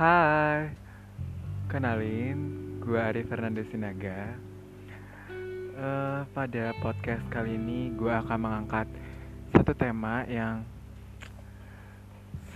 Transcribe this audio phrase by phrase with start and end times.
[0.00, 0.72] Hai,
[1.68, 2.40] kenalin,
[2.80, 4.32] gue Ari Fernando Sinaga.
[5.76, 8.88] Uh, pada podcast kali ini, gue akan mengangkat
[9.52, 10.64] satu tema yang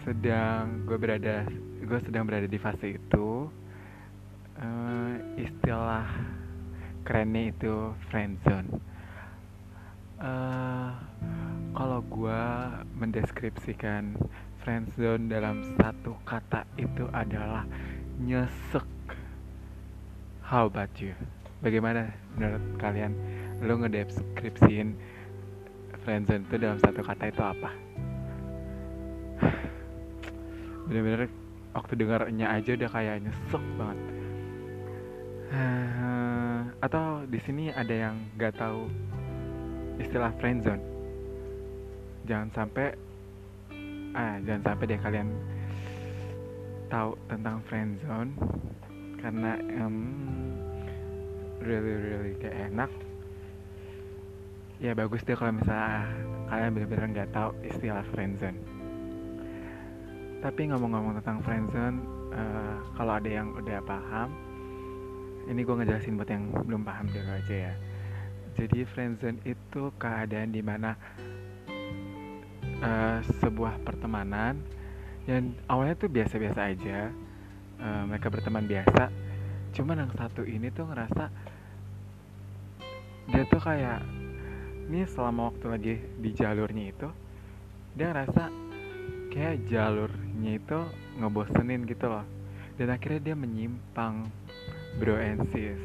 [0.09, 1.45] sedang gue berada,
[1.85, 3.53] gue sedang berada di fase itu.
[4.57, 6.09] Uh, istilah
[7.05, 8.73] kerennya itu friendzone.
[10.17, 10.97] Uh,
[11.75, 12.43] kalau gue
[13.03, 14.15] mendeskripsikan
[14.63, 17.67] friendzone dalam satu kata itu adalah
[18.23, 18.87] nyesek.
[20.47, 21.19] How about you?
[21.67, 23.19] Bagaimana menurut kalian?
[23.59, 24.95] Lo ngedeskripsiin
[26.07, 27.71] friendzone itu dalam satu kata itu apa?
[30.87, 31.27] Bener-bener
[31.75, 33.99] waktu dengarnya aja udah kayak nyesek banget.
[36.87, 38.87] Atau di sini ada yang gak tahu
[39.99, 40.94] istilah friendzone?
[42.25, 42.89] Jangan sampai
[44.15, 45.29] ah jangan sampai deh kalian
[46.87, 48.33] tahu tentang friendzone
[49.19, 49.97] karena um,
[51.65, 52.91] really really gak enak.
[54.83, 56.09] Ya bagus deh kalau misalnya
[56.51, 58.75] kalian benar-benar nggak tahu istilah friendzone
[60.45, 62.05] tapi ngomong-ngomong tentang friendzone
[62.37, 64.29] uh, kalau ada yang udah paham
[65.49, 67.75] ini gue ngejelasin buat yang belum paham dulu aja ya.
[68.57, 70.97] Jadi friendzone itu keadaan di mana
[72.85, 74.61] uh, sebuah pertemanan
[75.25, 77.09] yang awalnya tuh biasa-biasa aja
[77.81, 79.09] uh, mereka berteman biasa.
[79.73, 81.33] Cuman yang satu ini tuh ngerasa
[83.25, 84.05] dia tuh kayak
[84.85, 87.09] ini selama waktu lagi di jalurnya itu
[87.97, 88.53] dia ngerasa
[89.33, 90.79] kayak jalurnya itu
[91.19, 92.27] ngebosenin gitu loh.
[92.77, 94.29] Dan akhirnya dia menyimpang
[95.01, 95.81] bro and sis.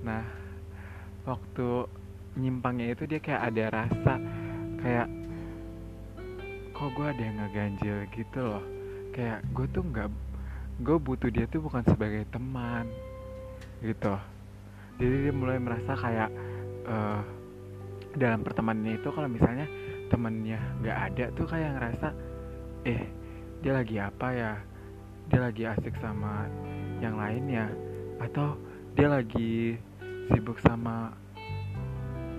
[0.00, 0.24] Nah
[1.28, 1.90] waktu
[2.40, 4.14] nyimpangnya itu dia kayak ada rasa
[4.80, 5.25] kayak
[6.76, 8.64] kok gue ada yang ngeganjil gitu loh.
[9.16, 10.08] Kayak gue tuh nggak
[10.84, 12.84] gue butuh dia tuh bukan sebagai teman
[13.80, 14.12] gitu.
[15.00, 16.28] Jadi dia mulai merasa kayak
[16.84, 17.24] uh,
[18.12, 19.64] dalam pertemanannya itu kalau misalnya
[20.12, 22.08] temennya nggak ada tuh kayak ngerasa
[22.84, 23.08] eh
[23.64, 24.52] dia lagi apa ya?
[25.32, 26.44] Dia lagi asik sama
[27.00, 27.72] yang lainnya
[28.20, 28.52] atau
[28.92, 29.80] dia lagi
[30.28, 31.16] sibuk sama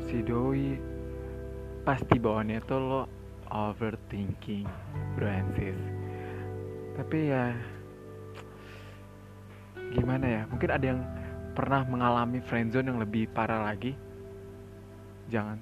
[0.06, 0.78] si doi?
[1.82, 3.17] Pasti bawaannya tuh lo
[3.52, 4.68] overthinking
[5.16, 5.54] bro and
[6.98, 7.54] tapi ya
[9.94, 10.42] gimana ya?
[10.50, 11.00] Mungkin ada yang
[11.54, 13.94] pernah mengalami friendzone yang lebih parah lagi.
[15.30, 15.62] Jangan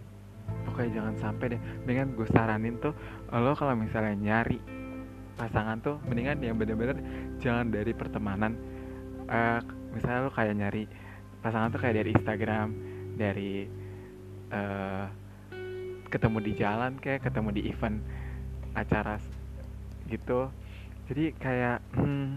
[0.64, 1.62] pokoknya jangan sampai deh.
[1.84, 2.96] Dengan gue saranin tuh
[3.36, 4.60] lo kalau misalnya nyari
[5.36, 6.98] pasangan tuh mendingan yang bener-bener
[7.44, 8.56] jangan dari pertemanan.
[9.28, 9.60] Uh,
[9.92, 10.84] misalnya lo kayak nyari
[11.44, 12.68] pasangan tuh kayak dari Instagram
[13.20, 13.68] dari
[14.56, 15.06] uh,
[16.08, 18.00] ketemu di jalan kayak ketemu di event
[18.76, 19.18] acara
[20.10, 20.50] gitu.
[21.10, 22.28] Jadi kayak hmm,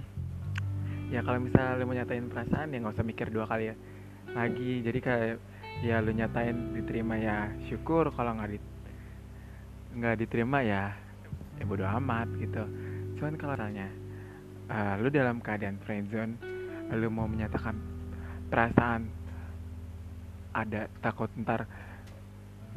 [1.13, 3.75] ya kalau misalnya lu mau nyatain perasaan ya nggak usah mikir dua kali ya
[4.33, 4.85] lagi.
[4.85, 5.37] Jadi kayak
[5.85, 8.13] ya lu nyatain diterima ya syukur.
[8.13, 8.59] Kalau nggak di
[9.99, 10.93] nggak diterima ya
[11.59, 12.65] ya bodo amat gitu.
[13.19, 13.89] Cuman kalau tanya
[14.71, 16.39] uh, lu dalam keadaan friendzone
[16.89, 17.77] lu mau menyatakan
[18.49, 19.13] perasaan
[20.57, 21.69] ada takut ntar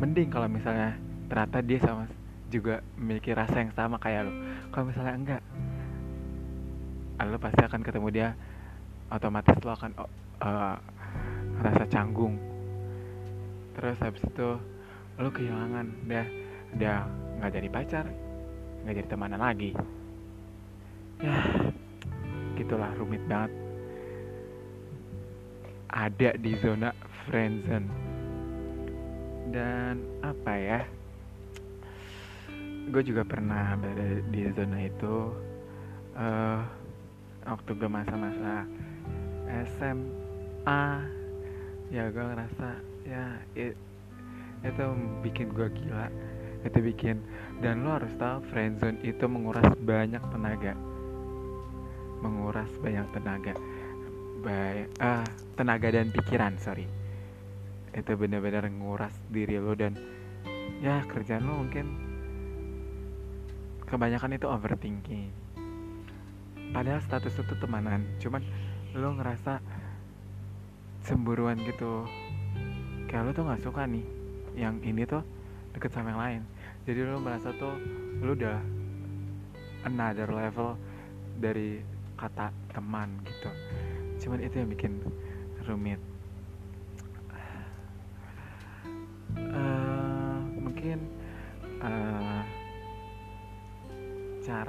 [0.01, 0.97] mending kalau misalnya
[1.29, 2.09] ternyata dia sama
[2.50, 4.34] juga memiliki rasa yang sama kayak lo
[4.73, 5.41] kalau misalnya enggak
[7.22, 8.29] lo pasti akan ketemu dia
[9.13, 9.91] otomatis lo akan
[10.41, 10.75] uh,
[11.61, 12.41] rasa canggung.
[13.78, 14.57] Terus habis itu
[15.22, 16.25] lo kehilangan dia
[16.73, 17.06] dia
[17.38, 18.06] nggak jadi pacar
[18.81, 19.78] nggak jadi temanan lagi.
[21.22, 21.38] Ya
[22.57, 23.53] gitulah rumit banget.
[25.94, 26.90] Ada di zona
[27.29, 28.10] friendzone
[29.50, 30.79] dan apa ya?
[32.94, 35.34] Gue juga pernah berada di zona itu
[36.13, 36.62] uh,
[37.50, 38.69] waktu gue masa-masa
[39.50, 40.85] SMA
[41.91, 42.68] ya gue ngerasa
[43.03, 43.25] ya
[43.57, 43.74] it,
[44.61, 44.85] itu
[45.26, 46.08] bikin gue gila.
[46.61, 47.17] Itu bikin
[47.66, 50.78] dan lo harus tahu friendzone itu menguras banyak tenaga.
[52.22, 53.53] Menguras banyak tenaga.
[54.41, 55.26] Baik uh,
[55.58, 57.01] tenaga dan pikiran sorry
[57.91, 59.99] itu benar-benar nguras diri lo dan
[60.79, 61.85] ya kerjaan lo mungkin
[63.84, 65.29] kebanyakan itu overthinking.
[66.72, 68.40] Padahal status itu temanan cuman
[68.96, 69.59] lo ngerasa
[71.03, 72.08] cemburuan gitu.
[73.11, 74.05] Kayak lo tuh nggak suka nih
[74.55, 75.20] yang ini tuh
[75.76, 76.41] deket sama yang lain.
[76.88, 77.76] Jadi lo merasa tuh
[78.23, 78.58] lo udah
[79.84, 80.79] another level
[81.43, 81.84] dari
[82.16, 83.52] kata teman gitu.
[84.23, 85.03] Cuman itu yang bikin
[85.67, 85.99] rumit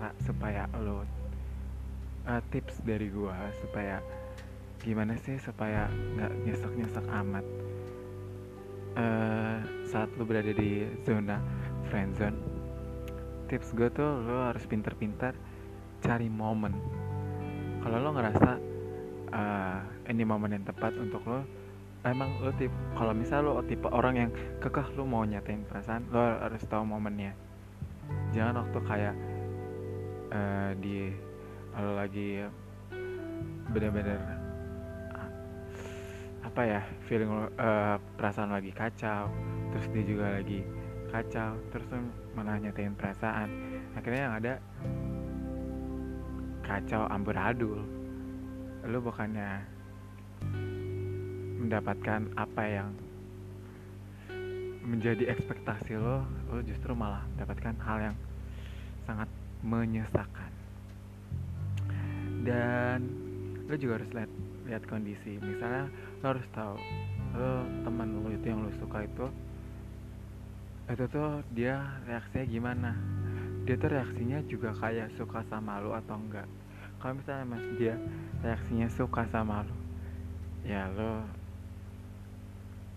[0.03, 1.07] cara supaya lo
[2.27, 4.03] uh, tips dari gue supaya
[4.83, 5.87] gimana sih supaya
[6.19, 7.47] nggak nyesek nyesek amat.
[8.99, 11.39] Uh, saat lu berada di zona
[11.87, 12.35] friendzone
[13.47, 15.39] tips gue tuh lo harus pinter-pinter
[16.03, 16.75] cari momen.
[17.87, 18.51] Kalau lo ngerasa
[19.31, 21.47] uh, ini momen yang tepat untuk lo
[22.03, 26.43] emang lo tip kalau misal lo tipe orang yang kekeh lo mau nyatain perasaan lo
[26.43, 27.39] harus tahu momennya.
[28.35, 29.15] Jangan waktu kayak
[30.33, 31.13] uh, di
[31.77, 32.45] lo lagi
[33.73, 34.21] bener-bener
[36.43, 39.33] apa ya feeling uh, perasaan lagi kacau
[39.73, 40.61] terus dia juga lagi
[41.13, 41.89] kacau terus
[42.33, 43.49] malah nyatain perasaan.
[43.93, 44.55] Akhirnya yang ada
[46.65, 47.85] kacau amburadul
[48.89, 49.61] lo bukannya
[51.63, 52.91] mendapatkan apa yang
[54.83, 58.17] menjadi ekspektasi lo lo justru malah mendapatkan hal yang
[59.07, 59.29] sangat
[59.63, 60.51] menyesakan.
[62.43, 62.99] Dan
[63.71, 64.31] lo juga harus lihat
[64.67, 65.39] lihat kondisi.
[65.39, 65.87] Misalnya
[66.23, 66.77] lo harus tahu
[67.33, 69.27] lo teman lo itu yang lo suka itu
[70.91, 72.91] itu tuh dia reaksinya gimana?
[73.65, 76.45] Dia tuh reaksinya juga kayak suka sama lo atau enggak?
[77.01, 77.95] Kalau misalnya mas dia
[78.43, 79.77] reaksinya suka sama lo
[80.63, 81.23] ya lo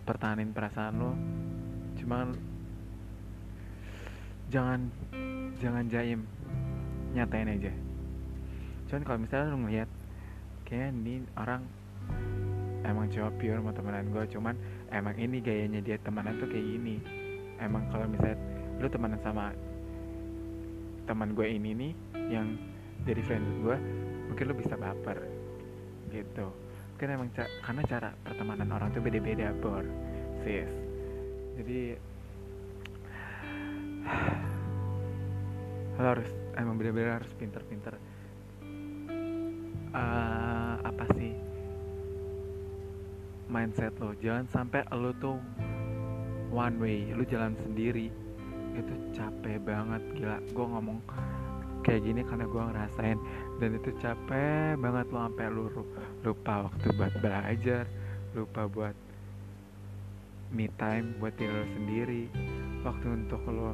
[0.06, 1.12] pertahanin perasaan lo.
[1.98, 2.36] Cuman
[4.52, 4.92] jangan
[5.58, 6.22] jangan jaim
[7.16, 7.72] nyatain aja.
[8.92, 9.90] Cuman kalau misalnya lo ngeliat
[10.68, 11.64] kayak ini orang
[12.86, 14.54] emang cowok pure mau temenan gue cuman
[14.94, 17.00] emang ini gayanya dia temenan tuh kayak gini.
[17.58, 18.38] Emang kalau misalnya
[18.78, 19.56] lo temenan sama
[21.06, 21.92] teman gue ini nih
[22.30, 22.58] yang
[23.06, 23.78] jadi friend gue
[24.30, 25.18] mungkin lo bisa baper
[26.12, 26.52] gitu.
[27.00, 29.84] Kan emang ca karena cara pertemanan orang tuh beda-beda bor.
[30.44, 30.70] Sis.
[31.56, 31.96] Jadi
[36.00, 37.96] lo harus emang bener-bener harus pinter-pinter.
[39.96, 41.32] Uh, apa sih?
[43.48, 44.12] Mindset lo.
[44.20, 45.38] Jangan sampai lo tuh
[46.52, 48.12] one way lo jalan sendiri.
[48.76, 50.38] Itu capek banget gila.
[50.52, 51.00] Gue ngomong
[51.86, 53.20] kayak gini karena gue ngerasain.
[53.62, 55.66] Dan itu capek banget lo sampai lu
[56.26, 57.86] lupa waktu buat belajar
[58.36, 58.96] lupa buat
[60.52, 62.24] me time buat diri lo sendiri.
[62.84, 63.72] Waktu untuk lo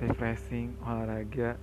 [0.00, 1.60] refreshing olahraga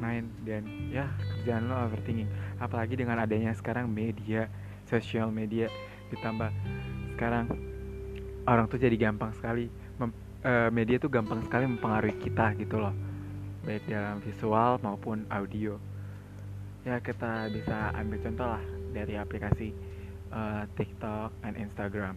[0.00, 1.06] main dan ya
[1.36, 2.26] kerjaan lo overthinking.
[2.58, 4.48] Apalagi dengan adanya sekarang media
[4.88, 5.68] sosial media
[6.10, 6.50] ditambah.
[7.14, 7.46] Sekarang
[8.48, 9.68] orang tuh jadi gampang sekali
[10.00, 10.10] mem,
[10.42, 12.96] uh, media tuh gampang sekali mempengaruhi kita gitu loh.
[13.62, 15.76] Baik dalam visual maupun audio.
[16.82, 18.62] Ya kita bisa ambil contoh lah
[18.96, 19.76] dari aplikasi
[20.32, 22.16] uh, TikTok dan Instagram.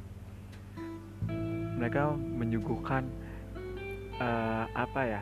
[1.77, 3.11] Mereka menyuguhkan
[4.23, 5.21] uh, apa ya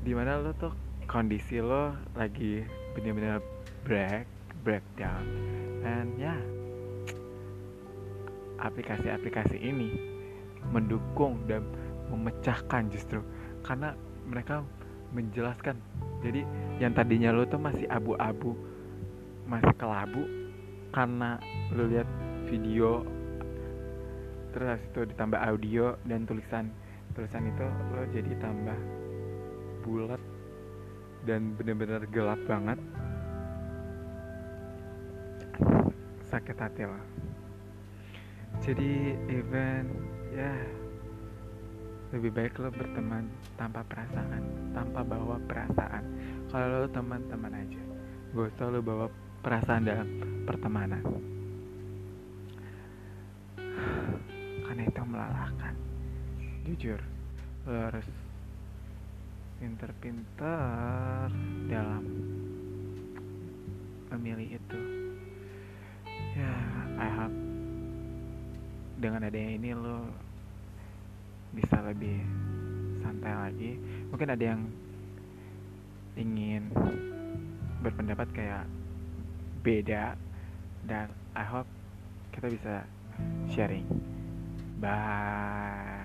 [0.00, 0.72] di mana lo tuh
[1.04, 2.64] kondisi lo lagi
[2.96, 3.42] bener-bener
[3.84, 4.24] break
[4.64, 5.24] breakdown
[5.80, 6.36] dan ya
[8.60, 9.96] aplikasi-aplikasi ini
[10.68, 11.64] mendukung dan
[12.12, 13.24] memecahkan justru.
[13.64, 13.96] Karena
[14.28, 14.60] mereka
[15.10, 15.74] menjelaskan
[16.22, 16.46] jadi
[16.78, 18.54] yang tadinya lo tuh masih abu-abu
[19.50, 20.22] masih kelabu
[20.94, 21.42] karena
[21.74, 22.06] lo lihat
[22.46, 23.02] video
[24.54, 26.70] terus itu ditambah audio dan tulisan
[27.18, 28.78] tulisan itu lo jadi tambah
[29.80, 30.20] bulat
[31.24, 32.78] dan bener-bener gelap banget.
[36.30, 37.04] Sakit hati lah.
[38.60, 39.88] Jadi event
[40.30, 40.52] ya
[42.10, 44.42] lebih baik lo berteman tanpa perasaan
[44.74, 46.04] tanpa bawa perasaan.
[46.50, 47.82] Kalau lo teman-teman aja
[48.30, 49.06] gak usah lo bawa
[49.42, 50.08] perasaan dalam
[50.46, 51.02] pertemanan.
[54.66, 55.74] Karena itu melelahkan.
[56.66, 57.00] Jujur
[57.66, 58.06] lo harus
[59.60, 61.28] pinter-pinter
[61.68, 62.04] dalam
[64.16, 64.80] memilih itu.
[66.32, 66.54] Ya
[66.96, 67.36] I hope
[68.96, 70.08] dengan adanya ini lo
[71.52, 72.24] bisa lebih
[73.04, 73.72] santai lagi.
[74.08, 74.64] Mungkin ada yang
[76.16, 76.72] ingin
[77.84, 78.64] berpendapat kayak
[79.60, 80.16] beda
[80.88, 81.68] dan I hope
[82.32, 82.74] kita bisa
[83.52, 83.84] sharing.
[84.80, 85.99] Bye